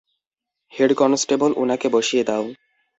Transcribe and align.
Head 0.71 0.91
constable, 0.93 1.51
উনাকে 1.57 1.87
বসিয়ে 1.89 2.23
দাও। 2.23 2.45